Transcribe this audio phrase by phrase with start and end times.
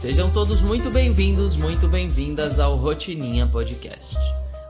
[0.00, 4.16] Sejam todos muito bem-vindos, muito bem-vindas ao Rotininha Podcast.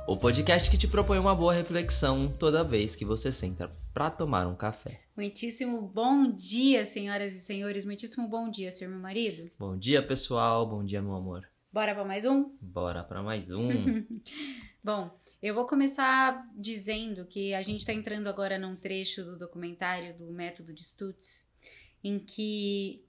[0.04, 4.49] O podcast que te propõe uma boa reflexão toda vez que você senta para tomar
[4.49, 5.03] um café.
[5.17, 7.85] Muitíssimo bom dia, senhoras e senhores.
[7.85, 9.49] Muitíssimo bom dia, senhor meu marido.
[9.56, 10.69] Bom dia, pessoal.
[10.69, 11.49] Bom dia, meu amor.
[11.72, 12.51] Bora para mais um?
[12.60, 14.04] Bora para mais um.
[14.83, 20.12] bom, eu vou começar dizendo que a gente está entrando agora num trecho do documentário
[20.19, 21.55] do Método de Stutz,
[22.02, 23.05] em que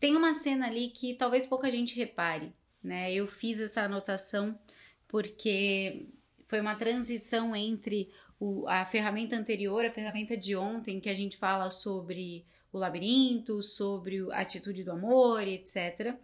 [0.00, 2.52] tem uma cena ali que talvez pouca gente repare,
[2.82, 3.12] né?
[3.12, 4.58] Eu fiz essa anotação
[5.06, 6.06] porque
[6.46, 11.36] foi uma transição entre o, a ferramenta anterior, a ferramenta de ontem, que a gente
[11.36, 16.14] fala sobre o labirinto, sobre a atitude do amor, etc.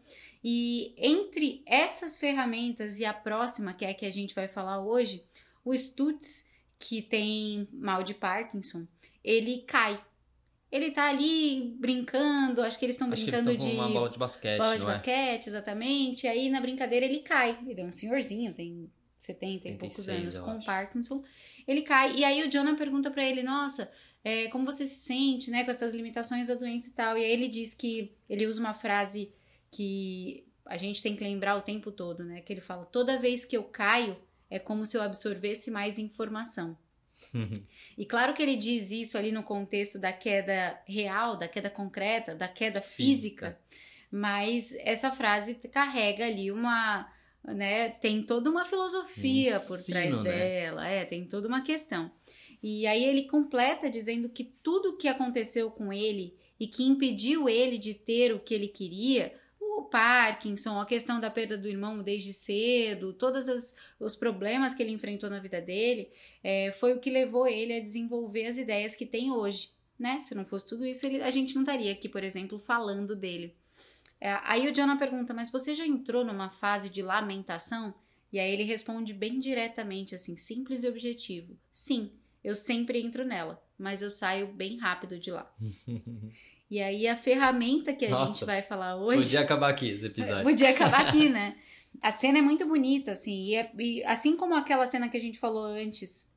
[0.43, 4.81] E entre essas ferramentas e a próxima, que é a que a gente vai falar
[4.81, 5.25] hoje,
[5.65, 8.87] o Stutz, que tem mal de Parkinson,
[9.23, 9.99] ele cai.
[10.75, 13.71] Ele tá ali brincando, acho que eles estão brincando eles de.
[13.71, 14.59] Com uma bola de basquete.
[14.59, 14.87] Bola de é?
[14.87, 16.27] basquete, exatamente.
[16.27, 17.57] Aí na brincadeira ele cai.
[17.65, 20.67] Ele é um senhorzinho, tem 70 e 76, poucos anos, com acho.
[20.67, 21.23] Parkinson.
[21.65, 22.17] Ele cai.
[22.17, 23.89] E aí o Jonah pergunta para ele: Nossa,
[24.25, 27.17] é, como você se sente, né, com essas limitações da doença e tal?
[27.17, 29.33] E aí ele diz que ele usa uma frase
[29.71, 32.41] que a gente tem que lembrar o tempo todo, né?
[32.41, 34.17] Que ele fala: Toda vez que eu caio,
[34.51, 36.77] é como se eu absorvesse mais informação.
[37.99, 42.35] E claro que ele diz isso ali no contexto da queda real, da queda concreta,
[42.35, 43.59] da queda física,
[44.11, 47.11] mas essa frase carrega ali uma,
[47.45, 50.23] né, tem toda uma filosofia por Ensino, trás né?
[50.23, 52.11] dela, é, tem toda uma questão.
[52.63, 57.77] E aí ele completa dizendo que tudo que aconteceu com ele e que impediu ele
[57.77, 59.39] de ter o que ele queria, o
[59.95, 64.91] Parkinson, a questão da perda do irmão desde cedo, todos as, os problemas que ele
[64.91, 66.11] enfrentou na vida dele,
[66.43, 70.21] é, foi o que levou ele a desenvolver as ideias que tem hoje, né?
[70.25, 73.55] Se não fosse tudo isso, ele- a gente não estaria aqui, por exemplo, falando dele.
[74.21, 77.95] É, aí o Jonah pergunta, mas você já entrou numa fase de lamentação?
[78.33, 81.57] E aí ele responde bem diretamente, assim, simples e objetivo.
[81.71, 82.11] Sim,
[82.43, 85.49] eu sempre entro nela, mas eu saio bem rápido de lá.
[86.71, 89.23] E aí a ferramenta que a Nossa, gente vai falar hoje.
[89.23, 90.43] Podia acabar aqui esse episódio.
[90.45, 91.57] Podia acabar aqui, né?
[92.03, 95.21] A cena é muito bonita, assim, e, é- e assim como aquela cena que a
[95.21, 96.35] gente falou antes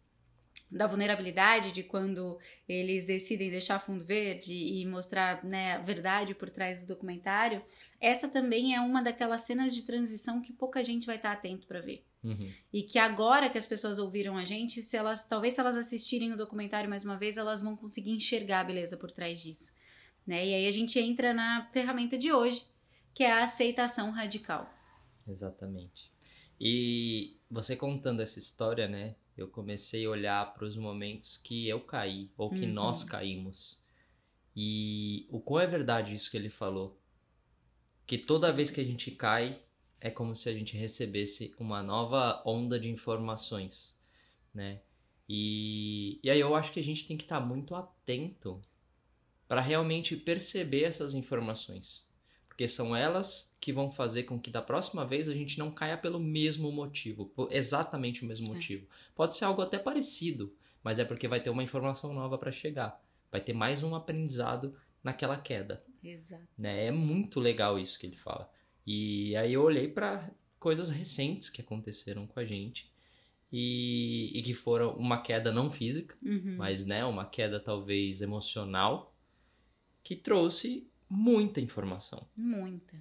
[0.70, 2.38] da vulnerabilidade, de quando
[2.68, 7.64] eles decidem deixar fundo verde e mostrar né, a verdade por trás do documentário,
[8.02, 11.80] essa também é uma daquelas cenas de transição que pouca gente vai estar atento para
[11.80, 12.06] ver.
[12.24, 12.52] Uhum.
[12.74, 16.34] E que agora que as pessoas ouviram a gente, se elas, talvez se elas assistirem
[16.34, 19.74] o documentário mais uma vez, elas vão conseguir enxergar a beleza por trás disso.
[20.28, 20.46] Né?
[20.46, 22.66] E aí a gente entra na ferramenta de hoje,
[23.14, 24.70] que é a aceitação radical.
[25.26, 26.12] Exatamente.
[26.60, 29.16] E você contando essa história, né?
[29.38, 32.74] Eu comecei a olhar para os momentos que eu caí, ou que Uhum.
[32.74, 33.86] nós caímos.
[34.56, 37.00] E o quão é verdade isso que ele falou.
[38.06, 39.62] Que toda vez que a gente cai,
[40.02, 44.00] é como se a gente recebesse uma nova onda de informações,
[44.54, 44.82] né?
[45.30, 48.62] E, e aí eu acho que a gente tem que estar muito atento
[49.47, 52.06] para realmente perceber essas informações.
[52.47, 55.97] Porque são elas que vão fazer com que da próxima vez a gente não caia
[55.97, 58.50] pelo mesmo motivo, exatamente o mesmo É.
[58.50, 58.88] motivo.
[59.16, 60.53] Pode ser algo até parecido,
[60.84, 63.02] mas é porque vai ter uma informação nova para chegar.
[63.31, 66.47] Vai ter mais um aprendizado naquela queda, Exato.
[66.57, 66.86] né?
[66.88, 68.50] É muito legal isso que ele fala.
[68.86, 72.91] E aí eu olhei para coisas recentes que aconteceram com a gente
[73.52, 76.56] e, e que foram uma queda não física, Uhum.
[76.57, 79.13] mas né, uma queda talvez emocional
[80.07, 82.95] que trouxe muita informação Muita.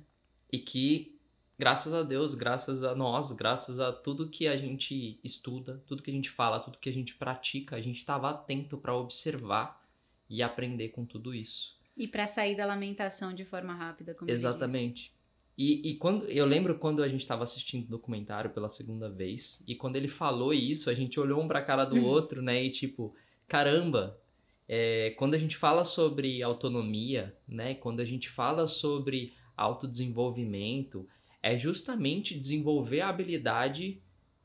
[0.53, 1.17] e que
[1.57, 6.11] graças a Deus, graças a nós, graças a tudo que a gente estuda, tudo que
[6.11, 9.81] a gente fala, tudo que a gente pratica, a gente estava atento para observar
[10.29, 11.79] e aprender com tudo isso.
[11.97, 15.15] E para sair da lamentação de forma rápida, como Exatamente.
[15.57, 19.63] E, e quando eu lembro quando a gente estava assistindo o documentário pela segunda vez
[19.65, 22.65] e quando ele falou isso, a gente olhou um pra cara do outro, né?
[22.65, 23.15] E tipo,
[23.47, 24.21] caramba,
[24.69, 27.75] é, quando a gente fala sobre autonomia, né?
[27.75, 31.07] Quando a gente fala sobre autodesenvolvimento,
[31.43, 34.03] é justamente desenvolver a habilidade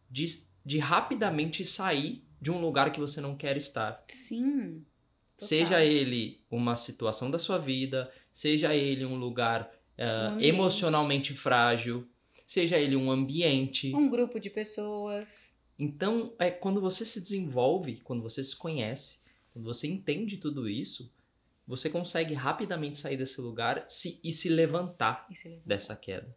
[0.10, 0.26] de,
[0.66, 4.04] de rapidamente sair de um lugar que você não quer estar.
[4.08, 4.84] Sim.
[5.36, 5.48] total.
[5.48, 10.48] Seja ele uma situação da sua vida, seja ele um lugar eh, Um ambiente.
[10.48, 12.08] emocionalmente frágil,
[12.46, 13.94] seja ele um ambiente.
[13.96, 15.56] Um grupo de pessoas.
[15.78, 19.21] Então, é quando você se desenvolve, quando você se conhece,
[19.54, 21.12] quando você entende tudo isso,
[21.68, 25.68] você consegue rapidamente sair desse lugar se- e se levantar E se levantar.
[25.68, 26.36] dessa queda.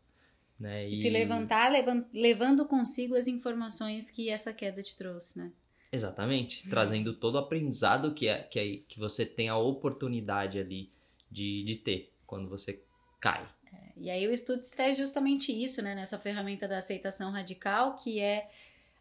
[0.58, 0.88] Né?
[0.88, 5.52] E se levantar levan- levando consigo as informações que essa queda te trouxe, né?
[5.90, 6.68] Exatamente.
[6.68, 10.90] Trazendo todo o aprendizado que, é, que, é, que você tem a oportunidade ali
[11.30, 12.82] de, de ter quando você
[13.20, 13.48] cai.
[13.96, 18.50] E aí o estudo traz justamente isso, né, nessa ferramenta da aceitação radical, que é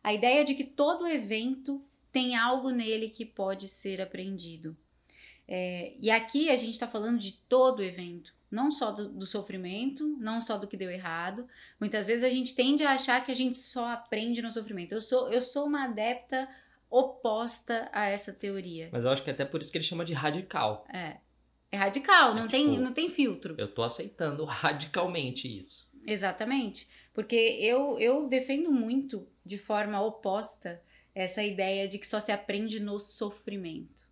[0.03, 1.83] a ideia de que todo evento
[2.13, 4.77] tem algo nele que pode ser aprendido.
[5.47, 9.25] É, e aqui a gente está falando de todo o evento, não só do, do,
[9.25, 11.47] sofrimento, não só do que deu errado.
[11.79, 14.93] Muitas vezes a gente tende a achar que a gente só aprende no sofrimento.
[14.93, 16.47] Eu sou, eu sou uma adepta
[16.89, 18.89] oposta a essa teoria.
[18.91, 20.85] Mas eu acho que é até por isso que ele chama de radical.
[20.93, 21.17] É.
[21.71, 23.55] É radical, não, é, tem, tipo, não tem filtro.
[23.57, 25.91] Eu tô aceitando radicalmente isso.
[26.05, 26.87] Exatamente.
[27.11, 30.79] Porque eu, eu defendo muito, de forma oposta,
[31.13, 34.07] essa ideia de que só se aprende no sofrimento.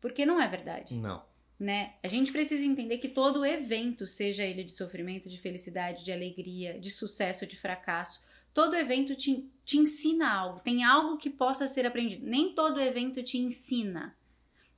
[0.00, 0.94] Porque não é verdade.
[0.94, 1.22] Não.
[1.58, 1.94] Né?
[2.02, 6.78] A gente precisa entender que todo evento, seja ele de sofrimento, de felicidade, de alegria,
[6.78, 11.84] de sucesso, de fracasso, todo evento te, te ensina algo, tem algo que possa ser
[11.84, 12.26] aprendido.
[12.26, 14.16] Nem todo evento te ensina,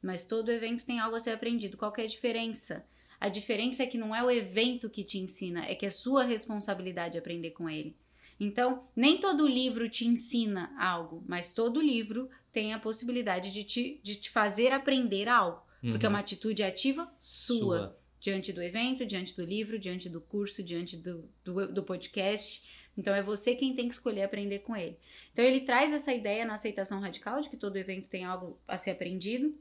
[0.03, 1.77] mas todo evento tem algo a ser aprendido.
[1.77, 2.85] Qual é a diferença?
[3.21, 6.25] A diferença é que não é o evento que te ensina, é que é sua
[6.25, 7.95] responsabilidade aprender com ele.
[8.45, 14.01] Então, nem todo livro te ensina algo, mas todo livro tem a possibilidade de te,
[14.03, 15.63] de te fazer aprender algo.
[15.81, 15.93] Uhum.
[15.93, 20.21] Porque é uma atitude ativa sua, sua, Diante do evento, diante do livro, diante do
[20.21, 22.69] curso, diante do, do, do podcast.
[22.97, 24.99] Então é você quem tem que escolher aprender com ele.
[25.33, 28.77] Então ele traz essa ideia na aceitação radical de que todo evento tem algo a
[28.77, 29.57] ser aprendido.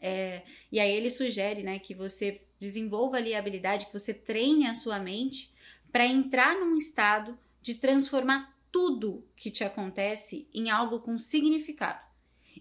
[0.00, 4.66] É, e aí ele sugere né, que você desenvolva ali a habilidade, que você treine
[4.66, 5.52] a sua mente
[5.92, 12.00] para entrar num estado de transformar tudo que te acontece em algo com significado.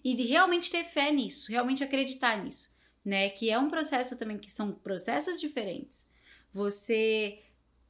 [0.04, 3.30] E de realmente ter fé nisso, realmente acreditar nisso, né?
[3.30, 6.10] Que é um processo também que são processos diferentes.
[6.54, 7.40] Você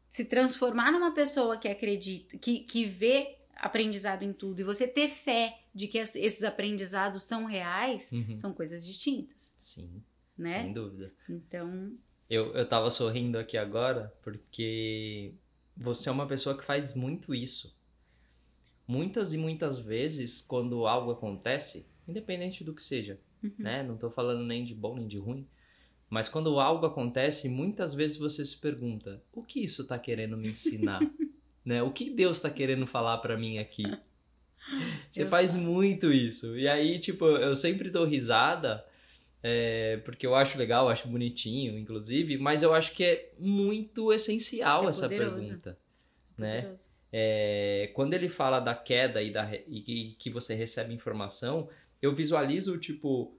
[0.08, 5.08] se transformar numa pessoa que acredita, que, que vê aprendizado em tudo e você ter
[5.08, 8.38] fé de que esses aprendizados são reais, uhum.
[8.38, 9.54] são coisas distintas.
[9.58, 10.04] Sim.
[10.38, 10.64] Né?
[10.64, 11.14] Sem dúvida.
[11.30, 11.96] Então.
[12.30, 15.34] Eu, eu tava sorrindo aqui agora porque
[15.82, 17.76] você é uma pessoa que faz muito isso.
[18.88, 23.52] Muitas e muitas vezes, quando algo acontece, independente do que seja, uhum.
[23.58, 23.84] né?
[23.84, 25.48] Não tô falando nem de bom nem de ruim,
[26.10, 30.50] mas quando algo acontece, muitas vezes você se pergunta: o que isso está querendo me
[30.50, 31.00] ensinar?
[31.64, 31.82] né?
[31.82, 33.84] O que Deus está querendo falar para mim aqui?
[35.10, 35.66] Você eu faz faço.
[35.66, 36.56] muito isso.
[36.56, 38.86] E aí, tipo, eu sempre dou risada,
[39.44, 44.86] é, porque eu acho legal, acho bonitinho, inclusive, mas eu acho que é muito essencial
[44.86, 45.78] é essa pergunta.
[46.38, 46.76] É né?
[47.14, 51.68] É, quando ele fala da queda e, da, e que você recebe informação,
[52.02, 53.36] eu visualizo, tipo,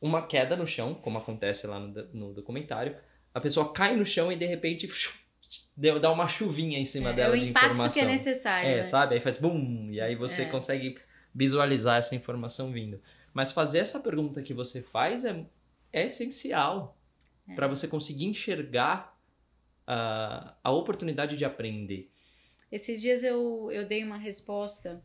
[0.00, 2.96] uma queda no chão, como acontece lá no, no documentário.
[3.34, 4.88] A pessoa cai no chão e de repente
[6.00, 8.02] dá uma chuvinha em cima é, dela é de informação.
[8.02, 8.68] que é necessário.
[8.68, 8.84] É, né?
[8.84, 9.14] sabe?
[9.14, 10.44] Aí faz bum, e aí você é.
[10.46, 10.96] consegue
[11.34, 13.00] visualizar essa informação vindo.
[13.32, 15.44] Mas fazer essa pergunta que você faz é,
[15.92, 16.96] é essencial
[17.48, 17.54] é.
[17.54, 19.16] para você conseguir enxergar
[19.86, 22.10] a, a oportunidade de aprender.
[22.70, 25.02] Esses dias eu, eu dei uma resposta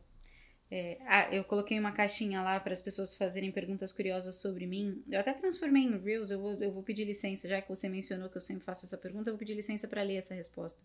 [0.70, 5.02] é, ah, eu coloquei uma caixinha lá para as pessoas fazerem perguntas curiosas sobre mim.
[5.08, 8.28] Eu até transformei em Reels, eu vou, eu vou pedir licença, já que você mencionou
[8.28, 10.82] que eu sempre faço essa pergunta, eu vou pedir licença para ler essa resposta.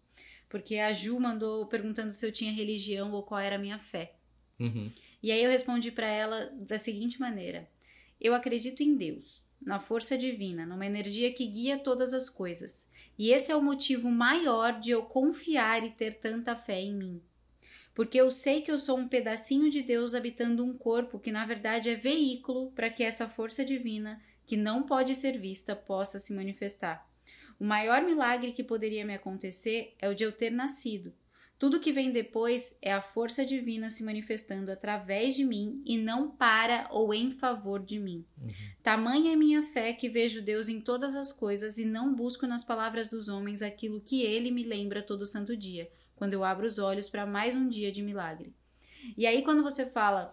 [0.48, 4.14] Porque a Ju mandou perguntando se eu tinha religião ou qual era a minha fé.
[4.60, 4.92] Uhum.
[5.22, 7.70] E aí eu respondi para ela da seguinte maneira:
[8.20, 12.90] Eu acredito em Deus, na força divina, numa energia que guia todas as coisas.
[13.18, 17.22] E esse é o motivo maior de eu confiar e ter tanta fé em mim
[18.00, 21.46] porque eu sei que eu sou um pedacinho de Deus habitando um corpo que na
[21.46, 26.34] verdade é veículo para que essa força divina, que não pode ser vista, possa se
[26.34, 27.06] manifestar.
[27.60, 31.14] O maior milagre que poderia me acontecer é o de eu ter nascido.
[31.60, 36.32] Tudo que vem depois é a força divina se manifestando através de mim e não
[36.32, 38.26] para ou em favor de mim.
[38.42, 38.48] Uhum.
[38.82, 42.64] Tamanha é minha fé que vejo Deus em todas as coisas e não busco nas
[42.64, 46.80] palavras dos homens aquilo que ele me lembra todo santo dia quando eu abro os
[46.80, 48.54] olhos para mais um dia de milagre.
[49.18, 50.30] E aí, quando você fala,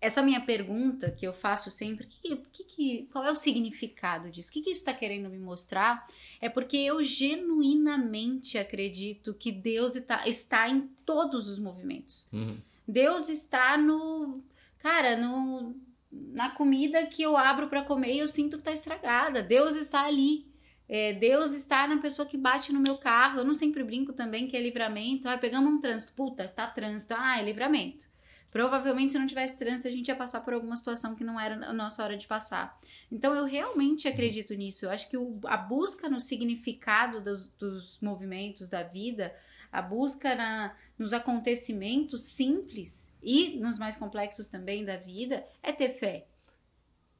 [0.00, 4.50] essa minha pergunta que eu faço sempre, que, que, que, qual é o significado disso?
[4.50, 6.06] O que, que isso está querendo me mostrar?
[6.40, 12.28] É porque eu genuinamente acredito que Deus está, está em todos os movimentos.
[12.32, 12.58] Uhum.
[12.86, 14.40] Deus está no.
[14.78, 15.74] Cara, no,
[16.10, 19.42] na comida que eu abro para comer e eu sinto que está estragada.
[19.42, 20.46] Deus está ali.
[20.88, 23.40] É, Deus está na pessoa que bate no meu carro.
[23.40, 25.28] Eu não sempre brinco também que é livramento.
[25.28, 26.14] Ah, pegamos um trânsito.
[26.14, 27.14] Puta, tá trânsito.
[27.18, 28.06] Ah, é livramento.
[28.58, 31.54] Provavelmente, se não tivesse trânsito, a gente ia passar por alguma situação que não era
[31.64, 32.76] a nossa hora de passar.
[33.10, 34.84] Então, eu realmente acredito nisso.
[34.84, 39.32] Eu acho que o, a busca no significado dos, dos, movimentos da vida,
[39.70, 45.90] a busca na, nos acontecimentos simples e nos mais complexos também da vida, é ter
[45.90, 46.26] fé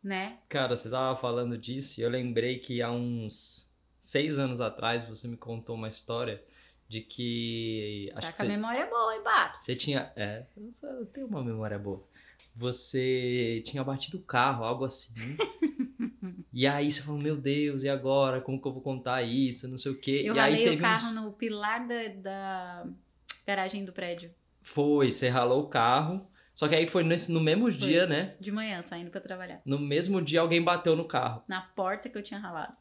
[0.03, 0.39] né?
[0.49, 5.29] Cara, você tava falando disso e eu lembrei que há uns seis anos atrás, você
[5.29, 6.43] me contou uma história
[6.89, 8.11] de que.
[8.13, 9.59] Tá Acho com que a você, memória boa, hein, Babs?
[9.61, 10.11] você tinha.
[10.17, 10.45] É,
[10.83, 12.03] eu tenho uma memória boa.
[12.57, 15.15] Você tinha batido o carro, algo assim.
[16.53, 18.41] e aí você falou, meu Deus, e agora?
[18.41, 19.69] Como que eu vou contar isso?
[19.69, 20.23] Não sei o quê.
[20.25, 21.15] Eu e aí ralei teve o carro uns...
[21.15, 22.87] no pilar da, da
[23.47, 24.35] garagem do prédio.
[24.63, 26.29] Foi, você ralou o carro.
[26.53, 27.81] Só que aí foi nesse, no mesmo Foi.
[27.81, 28.35] dia, né?
[28.41, 29.61] De manhã, saindo pra trabalhar.
[29.65, 31.45] No mesmo dia alguém bateu no carro.
[31.47, 32.77] Na porta que eu tinha ralado.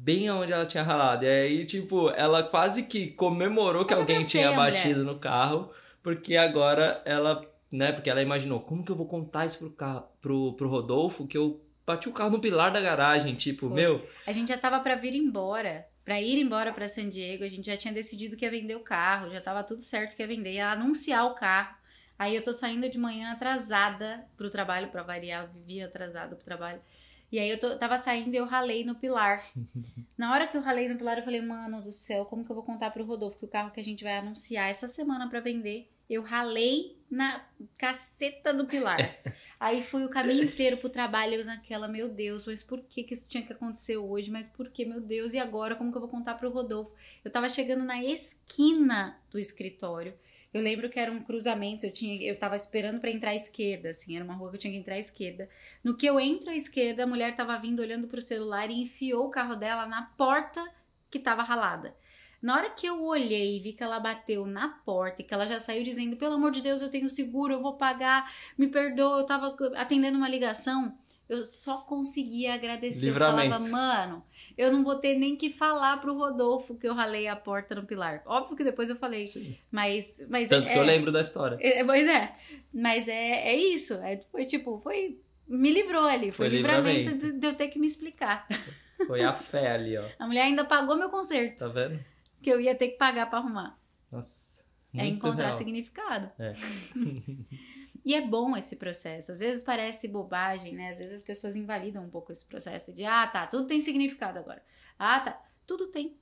[0.00, 1.24] Bem onde ela tinha ralado.
[1.24, 5.72] E aí, tipo, ela quase que comemorou que Mas alguém tinha batido no carro.
[6.02, 7.90] Porque agora ela, né?
[7.90, 11.36] Porque ela imaginou, como que eu vou contar isso pro, carro, pro, pro Rodolfo que
[11.36, 13.34] eu bati o carro no pilar da garagem?
[13.34, 13.74] Tipo, Foi.
[13.74, 15.84] meu, A gente já tava pra vir embora.
[16.04, 18.80] Pra ir embora pra San Diego, a gente já tinha decidido que ia vender o
[18.80, 19.30] carro.
[19.30, 20.52] Já tava tudo certo que ia vender.
[20.52, 21.76] Ia anunciar o carro.
[22.18, 26.44] Aí eu tô saindo de manhã atrasada pro trabalho, pra variar, eu vivia atrasada pro
[26.44, 26.80] trabalho.
[27.30, 29.42] E aí eu tô- tava saindo e eu ralei no pilar.
[30.16, 32.54] Na hora que eu ralei no pilar, eu falei, mano do céu, como que eu
[32.56, 35.40] vou contar pro Rodolfo que o carro que a gente vai anunciar essa semana pra
[35.40, 37.44] vender, eu ralei na
[37.76, 38.98] caceta do pilar.
[39.60, 43.28] Aí fui o caminho inteiro pro trabalho naquela, meu Deus, mas por que que isso
[43.28, 44.30] tinha que acontecer hoje?
[44.30, 45.34] Mas por que, meu Deus?
[45.34, 46.92] E agora, como que eu vou contar pro Rodolfo?
[47.24, 50.14] Eu tava chegando na esquina do escritório.
[50.52, 53.90] Eu lembro que era um cruzamento, eu tinha, eu tava esperando pra entrar à esquerda,
[53.90, 55.48] assim, era uma rua que eu tinha que entrar à esquerda.
[55.84, 59.26] No que eu entro à esquerda, a mulher tava vindo olhando pro celular e enfiou
[59.26, 60.66] o carro dela na porta
[61.10, 61.94] que tava ralada.
[62.40, 65.46] Na hora que eu olhei e vi que ela bateu na porta e que ela
[65.46, 69.18] já saiu dizendo: pelo amor de Deus, eu tenho seguro, eu vou pagar, me perdoa,
[69.18, 70.96] eu tava atendendo uma ligação.
[71.28, 73.06] Eu só conseguia agradecer.
[73.06, 73.50] Eu Livramento.
[73.50, 74.24] falava, mano,
[74.58, 77.84] eu não vou ter nem que falar pro Rodolfo que eu ralei a porta no
[77.86, 78.22] pilar.
[78.26, 79.56] Óbvio que depois eu falei, sim.
[79.70, 80.26] mas.
[80.28, 81.56] mas Tanto é, que eu lembro da história.
[81.60, 82.34] é, Pois é.
[82.74, 83.94] Mas é, é isso.
[83.94, 85.18] É, foi tipo, foi.
[85.46, 86.30] Me livrou ali.
[86.32, 87.26] Foi, Foi livramento, livramento.
[87.26, 88.46] de, de eu ter que me explicar.
[89.06, 90.04] Foi a fé ali, ó.
[90.18, 92.04] A mulher ainda pagou meu conserto, Tá vendo?
[92.42, 93.78] que eu ia ter que pagar pra arrumar.
[94.10, 94.64] Nossa.
[94.92, 95.56] é encontrar real.
[95.56, 96.30] significado.
[96.36, 96.52] É.
[98.08, 99.32] E é bom esse processo.
[99.32, 100.92] Às vezes parece bobagem, né?
[100.92, 104.38] Às vezes as pessoas invalidam um pouco esse processo de, ah, tá, tudo tem significado
[104.38, 104.62] agora.
[104.98, 106.16] Ah, tá, tudo tem.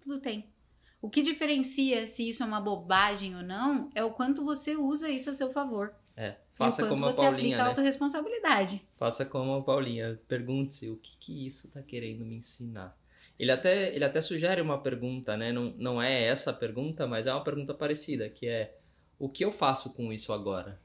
[0.00, 0.48] Tudo tem.
[1.00, 5.10] O que diferencia se isso é uma bobagem ou não é o quanto você usa
[5.10, 5.92] isso a seu favor.
[6.16, 6.36] É.
[6.54, 7.68] Faça como a você Paulinha, aplica a né?
[7.70, 8.82] autorresponsabilidade.
[8.96, 10.20] Faça como a Paulinha.
[10.28, 12.96] Pergunte-se o que, que isso tá querendo me ensinar.
[13.36, 15.50] Ele até, ele até sugere uma pergunta, né?
[15.50, 18.78] Não, não é essa a pergunta, mas é uma pergunta parecida, que é
[19.18, 20.80] o que eu faço com isso agora?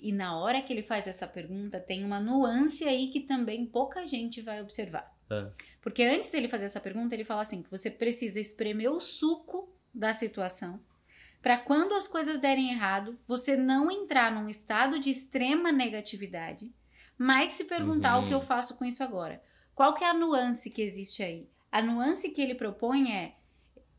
[0.00, 4.06] E na hora que ele faz essa pergunta, tem uma nuance aí que também pouca
[4.06, 5.12] gente vai observar.
[5.30, 5.50] Ah.
[5.80, 9.68] Porque antes dele fazer essa pergunta, ele fala assim: que você precisa espremer o suco
[9.92, 10.80] da situação
[11.42, 16.72] para quando as coisas derem errado, você não entrar num estado de extrema negatividade,
[17.16, 18.24] mas se perguntar Uhum.
[18.24, 19.42] o que eu faço com isso agora.
[19.74, 21.48] Qual que é a nuance que existe aí?
[21.70, 23.34] A nuance que ele propõe é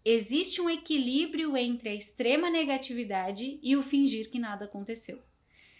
[0.03, 5.19] existe um equilíbrio entre a extrema negatividade e o fingir que nada aconteceu.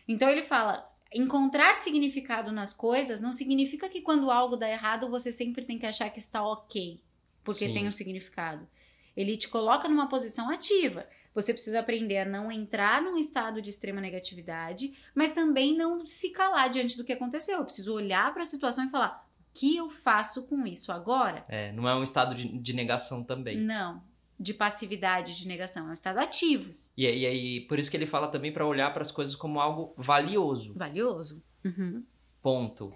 [0.09, 5.31] Então ele fala: encontrar significado nas coisas não significa que quando algo dá errado você
[5.31, 6.99] sempre tem que achar que está ok,
[7.43, 7.73] porque Sim.
[7.73, 8.67] tem um significado.
[9.15, 11.07] Ele te coloca numa posição ativa.
[11.35, 16.31] Você precisa aprender a não entrar num estado de extrema negatividade, mas também não se
[16.31, 17.59] calar diante do que aconteceu.
[17.59, 21.45] Eu preciso olhar para a situação e falar: o que eu faço com isso agora?
[21.47, 23.57] É, não é um estado de, de negação também.
[23.57, 24.01] Não,
[24.39, 28.05] de passividade, de negação, é um estado ativo, E, e aí, por isso que ele
[28.05, 30.73] fala também para olhar para as coisas como algo valioso.
[30.75, 31.43] valioso.
[31.65, 32.03] Uhum.
[32.41, 32.93] Ponto.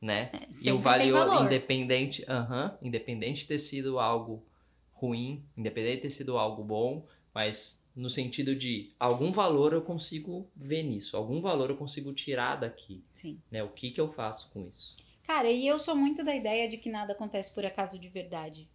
[0.00, 0.30] Né?
[0.32, 1.46] É, E o valioso, valor.
[1.46, 4.44] independente, aham, independente de ter sido algo
[4.92, 10.50] ruim, independente de ter sido algo bom, mas no sentido de algum valor eu consigo
[10.56, 13.40] ver nisso, algum valor eu consigo tirar daqui, Sim.
[13.50, 13.62] né?
[13.62, 14.94] O que que eu faço com isso?
[15.24, 18.68] Cara, e eu sou muito da ideia de que nada acontece por acaso de verdade.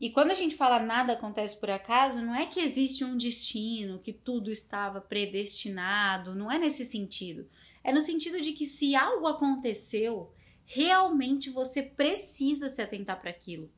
[0.00, 3.98] E quando a gente fala nada acontece por acaso, não é que existe um destino,
[3.98, 7.48] que tudo estava predestinado, não é nesse sentido.
[7.82, 10.32] É no sentido de que se algo aconteceu,
[10.66, 13.70] realmente você precisa se atentar para aquilo,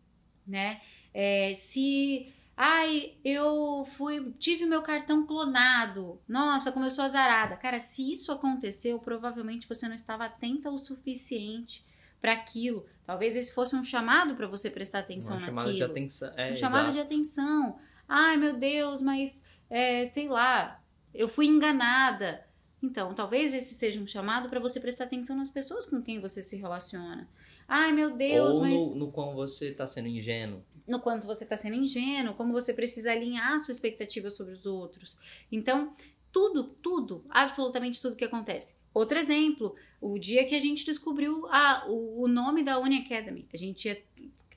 [0.46, 0.80] né?
[1.14, 6.20] É, se ai, eu fui, tive meu cartão clonado.
[6.26, 7.56] Nossa, sou azarada.
[7.56, 11.86] Cara, se isso aconteceu, provavelmente você não estava atenta o suficiente
[12.20, 12.84] para aquilo.
[13.06, 15.86] Talvez esse fosse um chamado para você prestar atenção Uma chamada naquilo.
[15.86, 16.32] de atenção.
[16.36, 16.92] É, um chamado exato.
[16.94, 17.78] de atenção.
[18.08, 20.82] Ai, meu Deus, mas é, sei lá,
[21.14, 22.46] eu fui enganada.
[22.82, 26.40] Então, talvez esse seja um chamado para você prestar atenção nas pessoas com quem você
[26.42, 27.26] se relaciona.
[27.66, 30.62] Ai, meu Deus, Ou mas no, no quão você tá sendo ingênuo.
[30.86, 34.64] no quanto você está sendo ingênuo, como você precisa alinhar a sua expectativa sobre os
[34.64, 35.18] outros.
[35.50, 35.92] Então,
[36.32, 38.78] tudo, tudo, absolutamente tudo que acontece.
[38.94, 43.46] Outro exemplo, o dia que a gente descobriu a, o, o nome da Uni Academy.
[43.52, 44.02] A gente ia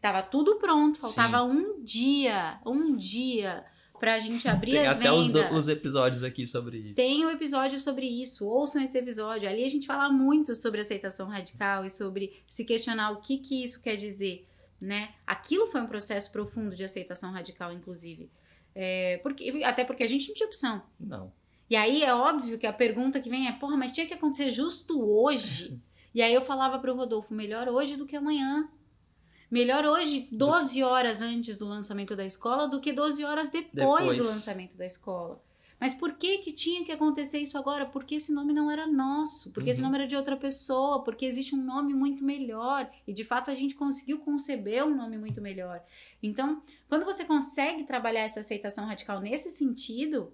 [0.02, 1.44] Tava tudo pronto, faltava Sim.
[1.44, 3.64] um dia, um dia
[4.00, 5.30] pra gente abrir Tem as até vendas.
[5.30, 6.96] Até os, os, episódios aqui sobre isso.
[6.96, 9.48] Tem um episódio sobre isso, ouçam esse episódio.
[9.48, 13.64] Ali a gente fala muito sobre aceitação radical e sobre se questionar o que que
[13.64, 14.48] isso quer dizer,
[14.82, 15.10] né?
[15.26, 18.28] Aquilo foi um processo profundo de aceitação radical, inclusive.
[18.74, 20.82] É, porque, até porque a gente não tinha opção.
[21.00, 21.32] Não.
[21.72, 24.52] E aí é óbvio que a pergunta que vem é, porra, mas tinha que acontecer
[24.52, 25.82] justo hoje?
[26.14, 28.70] e aí eu falava pro Rodolfo, melhor hoje do que amanhã.
[29.50, 34.18] Melhor hoje, 12 horas antes do lançamento da escola, do que 12 horas depois, depois.
[34.18, 35.42] do lançamento da escola.
[35.80, 37.86] Mas por que que tinha que acontecer isso agora?
[37.86, 39.72] Porque esse nome não era nosso, porque uhum.
[39.72, 42.92] esse nome era de outra pessoa, porque existe um nome muito melhor.
[43.08, 45.82] E de fato a gente conseguiu conceber um nome muito melhor.
[46.22, 50.34] Então, quando você consegue trabalhar essa aceitação radical nesse sentido,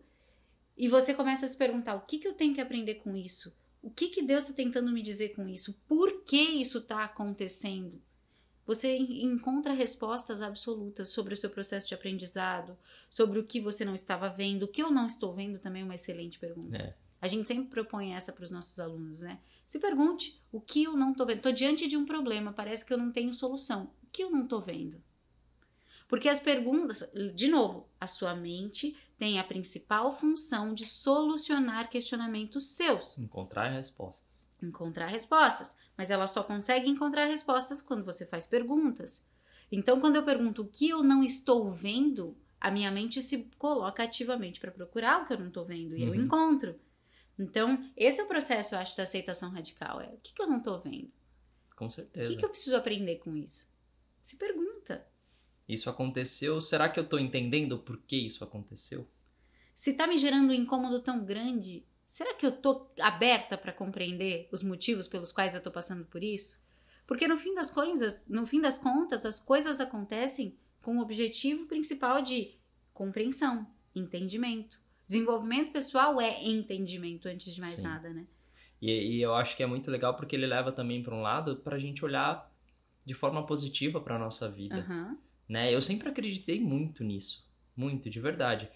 [0.77, 3.53] e você começa a se perguntar: o que, que eu tenho que aprender com isso?
[3.81, 5.81] O que, que Deus está tentando me dizer com isso?
[5.87, 8.01] Por que isso está acontecendo?
[8.65, 12.77] Você encontra respostas absolutas sobre o seu processo de aprendizado,
[13.09, 15.85] sobre o que você não estava vendo, o que eu não estou vendo também é
[15.85, 16.75] uma excelente pergunta.
[16.75, 16.93] É.
[17.21, 19.39] A gente sempre propõe essa para os nossos alunos, né?
[19.65, 21.37] Se pergunte o que eu não estou vendo.
[21.37, 23.89] Estou diante de um problema, parece que eu não tenho solução.
[24.03, 25.01] O que eu não estou vendo?
[26.07, 27.03] Porque as perguntas,
[27.35, 33.17] de novo, a sua mente tem a principal função de solucionar questionamentos seus.
[33.17, 39.29] Encontrar respostas encontrar respostas, mas ela só consegue encontrar respostas quando você faz perguntas.
[39.71, 44.03] Então, quando eu pergunto o que eu não estou vendo, a minha mente se coloca
[44.03, 46.13] ativamente para procurar o que eu não estou vendo e uhum.
[46.13, 46.79] eu encontro.
[47.37, 50.01] Então, esse é o processo, eu acho, da aceitação radical.
[50.01, 51.11] É o que, que eu não estou vendo?
[51.75, 52.27] Com certeza.
[52.27, 53.71] O que, que eu preciso aprender com isso?
[54.21, 55.05] Se pergunta.
[55.67, 59.07] Isso aconteceu, será que eu estou entendendo por que isso aconteceu?
[59.75, 64.47] Se está me gerando um incômodo tão grande, será que eu tô aberta para compreender
[64.51, 66.65] os motivos pelos quais eu tô passando por isso?
[67.05, 71.65] Porque no fim das coisas, no fim das contas, as coisas acontecem com o objetivo
[71.65, 72.55] principal de
[72.93, 74.79] compreensão, entendimento.
[75.07, 77.83] Desenvolvimento pessoal é entendimento antes de mais Sim.
[77.83, 78.25] nada, né?
[78.81, 81.57] E, e, eu acho que é muito legal porque ele leva também para um lado
[81.57, 82.51] para a gente olhar
[83.05, 85.17] de forma positiva para nossa vida, uhum.
[85.47, 85.73] Né?
[85.73, 88.69] Eu sempre acreditei muito nisso, muito de verdade,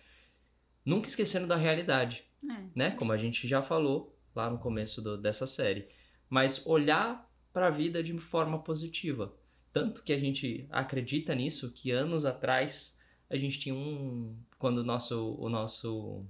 [0.86, 2.24] nunca esquecendo da realidade.
[2.44, 2.64] É.
[2.76, 2.92] Né?
[2.92, 5.88] Como a gente já falou lá no começo do, dessa série.
[6.30, 9.34] Mas olhar para a vida de forma positiva.
[9.74, 14.36] Tanto que a gente acredita nisso que anos atrás a gente tinha um.
[14.58, 16.26] Quando o nosso, o nosso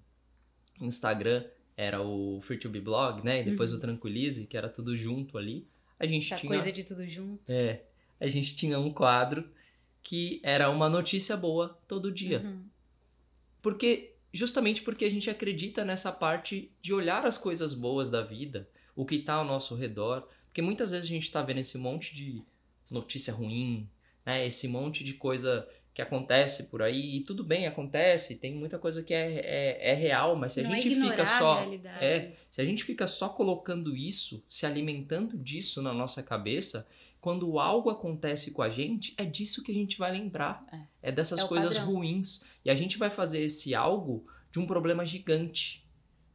[0.79, 1.43] Instagram
[1.75, 3.41] era o FreeTube Blog, né?
[3.41, 3.77] E depois uhum.
[3.77, 5.67] o Tranquilize, que era tudo junto ali.
[5.99, 6.51] A gente Essa tinha.
[6.51, 7.51] coisa de tudo junto.
[7.51, 7.83] É.
[8.19, 9.49] A gente tinha um quadro
[10.03, 12.41] que era uma notícia boa todo dia.
[12.41, 12.63] Uhum.
[13.61, 18.67] Porque justamente porque a gente acredita nessa parte de olhar as coisas boas da vida,
[18.95, 22.15] o que está ao nosso redor, porque muitas vezes a gente está vendo esse monte
[22.15, 22.41] de
[22.89, 23.87] notícia ruim,
[24.25, 24.45] né?
[24.45, 29.03] Esse monte de coisa que acontece por aí e tudo bem acontece, tem muita coisa
[29.03, 31.61] que é, é, é real, mas se a Não é gente é fica só
[31.99, 36.87] é, se a gente fica só colocando isso, se alimentando disso na nossa cabeça,
[37.21, 40.65] quando algo acontece com a gente, é disso que a gente vai lembrar.
[40.71, 41.93] É, é dessas é coisas padrão.
[41.93, 42.43] ruins.
[42.65, 45.87] E a gente vai fazer esse algo de um problema gigante.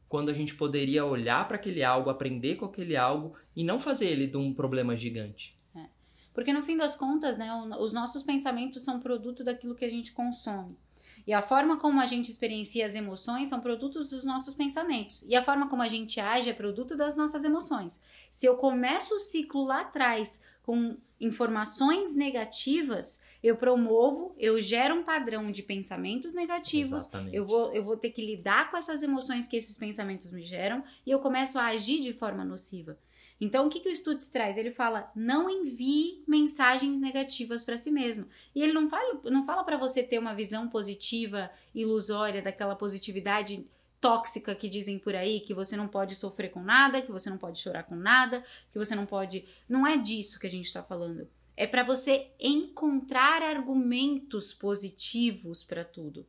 [0.08, 4.06] Quando a gente poderia olhar para aquele algo, aprender com aquele algo e não fazer
[4.06, 5.58] ele de um problema gigante.
[5.74, 5.86] É.
[6.32, 10.12] Porque no fim das contas, né, os nossos pensamentos são produto daquilo que a gente
[10.12, 10.78] consome.
[11.26, 15.22] E a forma como a gente experiencia as emoções são produtos dos nossos pensamentos.
[15.22, 18.00] E a forma como a gente age é produto das nossas emoções.
[18.30, 25.04] Se eu começo o ciclo lá atrás com informações negativas, eu promovo, eu gero um
[25.04, 29.56] padrão de pensamentos negativos, eu vou, eu vou ter que lidar com essas emoções que
[29.56, 32.98] esses pensamentos me geram e eu começo a agir de forma nociva.
[33.40, 34.56] Então, o que, que o Stutz traz?
[34.56, 38.26] Ele fala: não envie mensagens negativas para si mesmo.
[38.54, 43.66] E ele não fala, não fala para você ter uma visão positiva, ilusória, daquela positividade
[44.06, 47.36] tóxica que dizem por aí, que você não pode sofrer com nada, que você não
[47.36, 49.44] pode chorar com nada, que você não pode.
[49.68, 51.28] Não é disso que a gente está falando.
[51.56, 56.24] É para você encontrar argumentos positivos para tudo.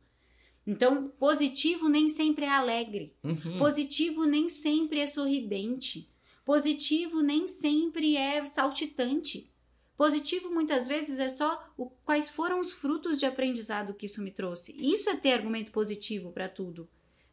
[0.66, 3.14] Então, positivo nem sempre é alegre.
[3.22, 3.58] Uhum.
[3.58, 6.10] Positivo nem sempre é sorridente.
[6.44, 9.52] Positivo nem sempre é saltitante.
[9.96, 14.32] Positivo muitas vezes é só o, quais foram os frutos de aprendizado que isso me
[14.32, 14.74] trouxe.
[14.80, 16.88] Isso é ter argumento positivo para tudo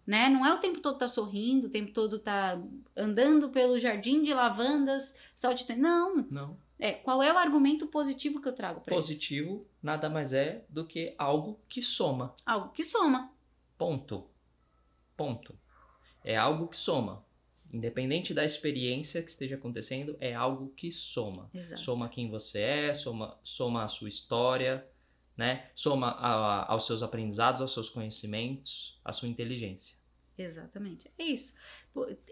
[0.05, 0.29] né?
[0.29, 2.61] Não é o tempo todo tá sorrindo, o tempo todo tá
[2.95, 5.81] andando pelo jardim de lavandas, saltitando.
[5.81, 6.15] Não.
[6.29, 6.65] Não.
[6.77, 10.85] É, qual é o argumento positivo que eu trago para Positivo nada mais é do
[10.85, 12.35] que algo que soma.
[12.45, 13.31] Algo que soma.
[13.77, 14.25] Ponto.
[15.15, 15.57] Ponto.
[16.23, 17.23] É algo que soma.
[17.71, 21.49] independente da experiência que esteja acontecendo, é algo que soma.
[21.53, 21.81] Exato.
[21.81, 24.85] Soma quem você é, soma, soma a sua história,
[25.37, 25.69] né?
[25.75, 29.95] Soma a- aos seus aprendizados, aos seus conhecimentos, à sua inteligência.
[30.37, 31.09] Exatamente.
[31.17, 31.55] É isso.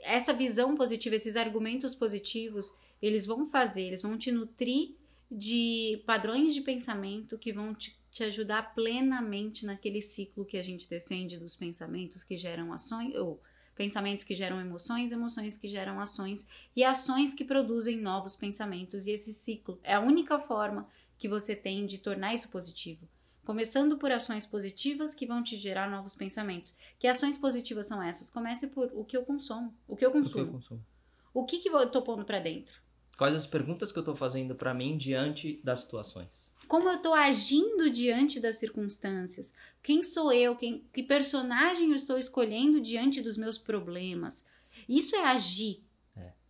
[0.01, 4.95] Essa visão positiva, esses argumentos positivos, eles vão fazer, eles vão te nutrir
[5.31, 10.87] de padrões de pensamento que vão te, te ajudar plenamente naquele ciclo que a gente
[10.89, 13.41] defende dos pensamentos que geram ações, ou
[13.75, 19.07] pensamentos que geram emoções, emoções que geram ações e ações que produzem novos pensamentos.
[19.07, 20.85] E esse ciclo é a única forma
[21.23, 23.07] que você tem de tornar isso positivo.
[23.45, 26.77] Começando por ações positivas que vão te gerar novos pensamentos.
[26.99, 28.29] Que ações positivas são essas?
[28.29, 29.73] Comece por o que eu consumo.
[29.87, 30.51] O que eu O que eu consumo.
[30.51, 30.85] consumo.
[31.33, 32.81] O que, que eu tô pondo pra dentro?
[33.17, 36.53] Quais as perguntas que eu tô fazendo pra mim diante das situações?
[36.67, 39.53] Como eu tô agindo diante das circunstâncias?
[39.81, 40.57] Quem sou eu?
[40.57, 44.45] Quem, que personagem eu estou escolhendo diante dos meus problemas?
[44.89, 45.81] Isso é agir.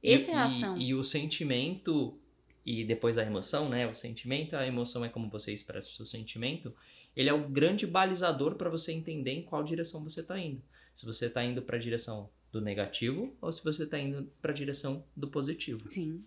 [0.01, 0.77] Essa E- é a e- ação.
[0.79, 2.17] E, o sentimento,
[2.65, 3.87] e depois a emoção, né?
[3.87, 6.73] O sentimento, a emoção é como você expressa o seu sentimento.
[7.15, 10.61] Ele é o grande balizador para você entender em qual direção você está indo.
[10.95, 14.51] Se você está indo para a direção do negativo ou se você está indo para
[14.51, 15.87] a direção do positivo.
[15.89, 16.23] Sim.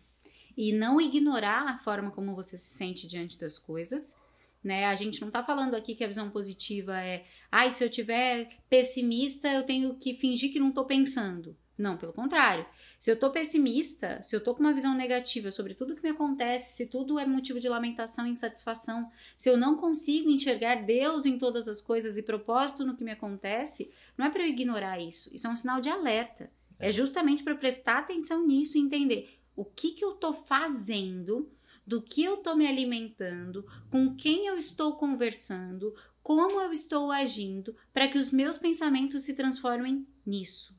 [0.57, 4.21] E não ignorar a forma como você se sente diante das coisas.
[4.63, 4.85] Né?
[4.87, 8.49] A gente não tá falando aqui que a visão positiva é, ai, se eu tiver
[8.69, 11.57] pessimista, eu tenho que fingir que não tô pensando.
[11.79, 12.67] Não, pelo contrário.
[13.07, 16.09] Se eu tô pessimista, se eu tô com uma visão negativa sobre tudo que me
[16.09, 21.25] acontece, se tudo é motivo de lamentação e insatisfação, se eu não consigo enxergar Deus
[21.25, 25.01] em todas as coisas e propósito no que me acontece, não é para eu ignorar
[25.01, 25.33] isso.
[25.33, 26.51] Isso é um sinal de alerta.
[26.81, 31.49] É, justamente para prestar atenção nisso e entender o que, que eu tô fazendo,
[31.87, 37.73] do que eu tô me alimentando, com quem eu estou conversando, como eu estou agindo,
[37.95, 40.76] para que os meus pensamentos se transformem nisso.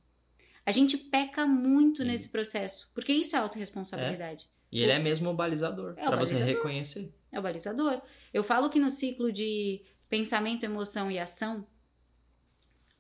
[0.68, 2.10] A gente peca muito Sim.
[2.10, 4.50] nesse processo, porque isso é autorresponsabilidade.
[4.70, 7.10] E ele é mesmo o balizador É para você reconhecer.
[7.32, 8.02] É o balizador.
[8.34, 11.66] Eu falo que no ciclo de pensamento, emoção e ação,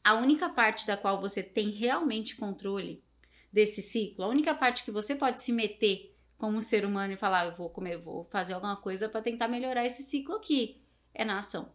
[0.01, 3.03] a única parte da qual você tem realmente controle
[3.51, 7.47] desse ciclo, a única parte que você pode se meter como ser humano e falar,
[7.47, 10.81] eu vou comer, eu vou fazer alguma coisa para tentar melhorar esse ciclo aqui,
[11.13, 11.73] é na ação.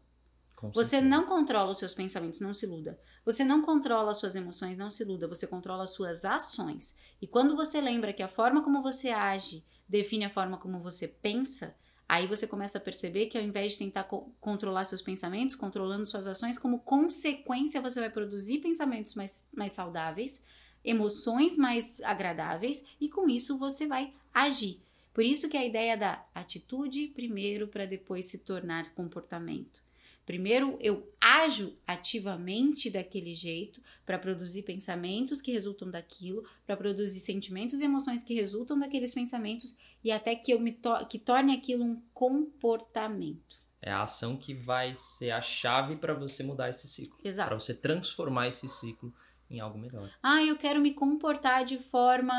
[0.71, 2.99] Você não controla os seus pensamentos, não se iluda.
[3.25, 5.27] Você não controla as suas emoções, não se iluda.
[5.29, 6.99] Você controla as suas ações.
[7.21, 11.09] E quando você lembra que a forma como você age define a forma como você
[11.09, 11.75] pensa,
[12.09, 16.07] aí você começa a perceber que ao invés de tentar co- controlar seus pensamentos, controlando
[16.07, 20.45] suas ações, como consequência você vai produzir pensamentos mais, mais saudáveis,
[20.85, 24.83] emoções mais agradáveis e com isso você vai agir.
[25.13, 29.83] Por isso que a ideia da atitude primeiro para depois se tornar comportamento.
[30.25, 37.81] Primeiro eu ajo ativamente daquele jeito para produzir pensamentos que resultam daquilo, para produzir sentimentos
[37.81, 41.85] e emoções que resultam daqueles pensamentos e até que eu me to que torne aquilo
[41.85, 43.61] um comportamento.
[43.81, 47.19] É a ação que vai ser a chave para você mudar esse ciclo.
[47.49, 49.13] Para você transformar esse ciclo
[49.51, 50.09] em algo melhor.
[50.23, 52.33] Ah, eu quero me comportar de forma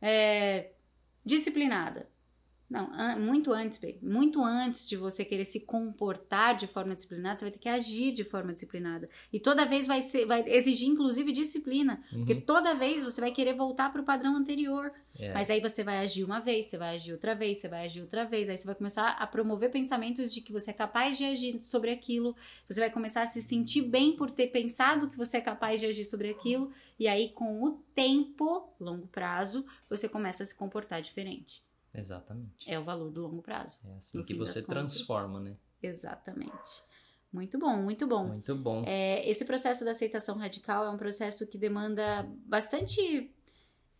[0.00, 0.70] é,
[1.24, 2.08] disciplinada.
[2.68, 4.00] Não, an- muito antes, baby.
[4.02, 8.12] Muito antes de você querer se comportar de forma disciplinada, você vai ter que agir
[8.12, 9.08] de forma disciplinada.
[9.32, 12.02] E toda vez vai, ser, vai exigir, inclusive, disciplina.
[12.10, 12.40] Porque Uhum.
[12.40, 14.92] toda vez você vai querer voltar para o padrão anterior.
[15.18, 15.32] É.
[15.32, 18.00] Mas aí você vai agir uma vez, você vai agir outra vez, você vai agir
[18.02, 18.48] outra vez.
[18.48, 21.90] Aí você vai começar a promover pensamentos de que você é capaz de agir sobre
[21.90, 22.34] aquilo.
[22.68, 25.86] Você vai começar a se sentir bem por ter pensado que você é capaz de
[25.86, 26.70] agir sobre aquilo.
[26.98, 31.64] E aí, com o tempo, longo prazo, você começa a se comportar diferente.
[31.96, 32.70] Exatamente.
[32.70, 33.78] É o valor do longo prazo.
[33.84, 35.56] É assim que você transforma, né?
[35.82, 36.84] Exatamente.
[37.32, 38.28] Muito bom, muito bom.
[38.28, 38.82] Muito bom.
[38.86, 43.30] É, esse processo da aceitação radical é um processo que demanda bastante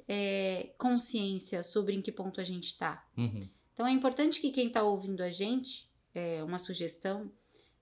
[0.09, 3.06] é, consciência sobre em que ponto a gente está.
[3.16, 3.40] Uhum.
[3.72, 7.30] Então é importante que quem está ouvindo a gente, é uma sugestão,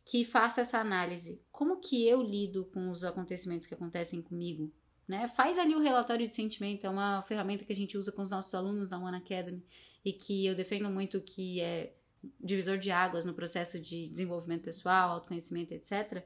[0.05, 1.41] que faça essa análise.
[1.53, 4.73] Como que eu lido com os acontecimentos que acontecem comigo?
[5.07, 5.29] Né?
[5.29, 8.31] Faz ali o relatório de sentimento, é uma ferramenta que a gente usa com os
[8.31, 9.63] nossos alunos da One Academy
[10.05, 11.95] e que eu defendo muito que é
[12.41, 16.25] divisor de águas no processo de desenvolvimento pessoal, autoconhecimento, etc.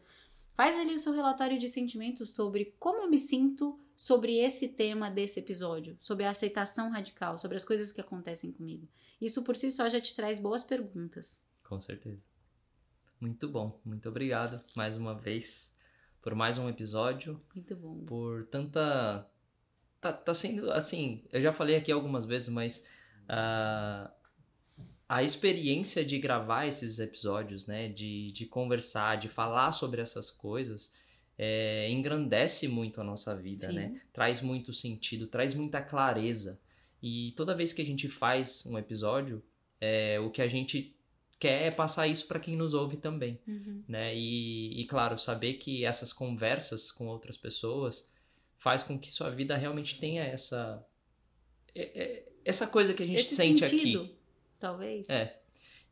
[0.55, 5.11] Faz ali o seu relatório de sentimentos sobre como eu me sinto sobre esse tema
[5.11, 8.89] desse episódio, sobre a aceitação radical, sobre as coisas que acontecem comigo.
[9.21, 11.45] Isso por si só já te traz boas perguntas.
[11.65, 12.23] Com certeza.
[13.21, 13.81] Muito bom.
[13.85, 15.77] Muito obrigado mais uma vez
[16.23, 18.05] por mais um episódio, Muito bom.
[18.05, 19.27] por tanta.
[20.01, 21.25] Tá, tá sendo assim.
[21.33, 22.87] Eu já falei aqui algumas vezes, mas
[23.29, 24.11] ah,
[25.09, 27.89] a experiência de gravar esses episódios, né?
[27.89, 30.93] De, de conversar, de falar sobre essas coisas,
[31.39, 33.75] é, engrandece muito a nossa vida, Sim.
[33.75, 34.01] né?
[34.13, 36.61] Traz muito sentido, traz muita clareza.
[37.03, 39.43] E toda vez que a gente faz um episódio,
[39.81, 40.95] é, o que a gente
[41.39, 43.85] quer é passar isso para quem nos ouve também, Uhum.
[43.87, 44.15] né?
[44.17, 48.11] E, e claro, saber que essas conversas com outras pessoas
[48.59, 50.85] faz com que sua vida realmente tenha essa
[51.75, 54.15] é- é- essa coisa que a gente Esse sente sentido, aqui.
[54.59, 55.09] talvez.
[55.11, 55.39] É.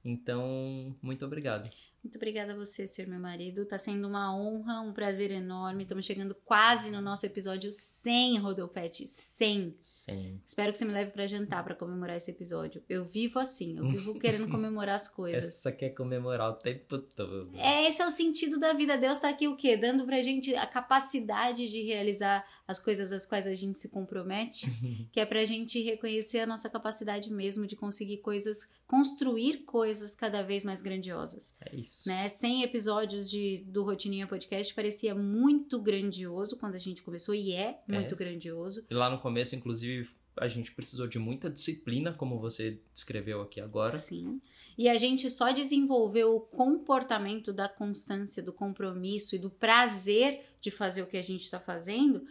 [0.05, 1.69] Então, muito obrigado.
[2.07, 3.66] Muito obrigada a você, senhor meu marido.
[3.66, 5.83] Tá sendo uma honra, um prazer enorme.
[5.83, 9.09] Estamos chegando quase no nosso episódio 100, Rodolfete.
[9.09, 9.75] 100.
[9.81, 10.40] Sim.
[10.47, 12.81] Espero que você me leve pra jantar pra comemorar esse episódio.
[12.88, 15.45] Eu vivo assim, eu vivo querendo comemorar as coisas.
[15.45, 17.42] Essa quer comemorar o tempo todo.
[17.57, 18.97] É, esse é o sentido da vida.
[18.97, 19.77] Deus tá aqui o quê?
[19.77, 24.66] Dando pra gente a capacidade de realizar as coisas às quais a gente se compromete,
[25.12, 30.42] que é pra gente reconhecer a nossa capacidade mesmo de conseguir coisas, construir coisas cada
[30.42, 31.55] vez mais grandiosas.
[31.61, 32.09] É isso.
[32.09, 32.26] Né?
[32.26, 37.81] 100 episódios de, do Rotininha Podcast parecia muito grandioso quando a gente começou, e é
[37.87, 38.85] muito grandioso.
[38.90, 43.61] E lá no começo, inclusive, a gente precisou de muita disciplina, como você descreveu aqui
[43.61, 43.96] agora.
[43.98, 44.40] Sim.
[44.76, 50.70] E a gente só desenvolveu o comportamento da constância, do compromisso e do prazer de
[50.70, 52.26] fazer o que a gente está fazendo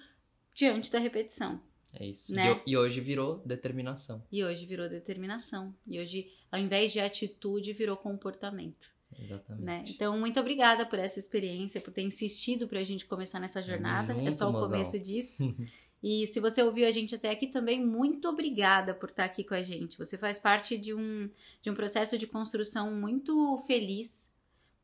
[0.56, 1.62] diante da repetição.
[1.94, 2.34] É isso.
[2.34, 2.60] Né?
[2.66, 4.24] E E, hoje virou determinação.
[4.32, 5.76] E hoje virou determinação.
[5.86, 8.94] E hoje, ao invés de atitude, virou comportamento.
[9.18, 9.64] Exatamente.
[9.64, 9.86] Né?
[9.88, 14.14] Então, muito obrigada por essa experiência, por ter insistido pra gente começar nessa jornada.
[14.14, 14.72] junto, é só o mozão.
[14.72, 15.56] começo disso.
[16.04, 19.56] E se você ouviu a gente até aqui também, muito obrigada por estar aqui com
[19.56, 19.98] a gente.
[19.98, 21.28] Você faz parte de um,
[21.64, 24.30] de um processo de construção muito feliz,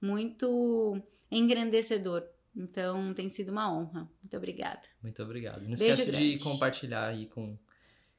[0.01, 2.23] muito engrandecedor.
[2.55, 4.09] Então, tem sido uma honra.
[4.21, 4.81] Muito obrigada.
[5.01, 5.61] Muito obrigado.
[5.61, 6.37] Não Beijo esquece grande.
[6.37, 7.57] de compartilhar aí com,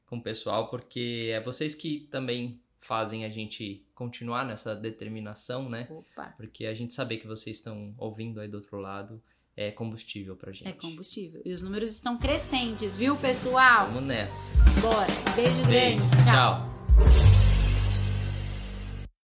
[0.07, 5.87] com o pessoal, porque é vocês que também fazem a gente continuar nessa determinação, né?
[5.91, 9.23] Opa, Porque a gente saber que vocês estão ouvindo aí do outro lado
[9.57, 10.67] é combustível pra gente.
[10.69, 11.43] é combustível.
[11.45, 13.87] E os números estão crescentes, viu, pessoal?
[13.89, 14.53] Vamos nessa.
[14.81, 15.07] Bora.
[15.37, 15.99] Beijo Beijo.
[16.01, 16.25] grande.
[16.25, 16.59] Tchau.
[16.59, 17.32] Tchau.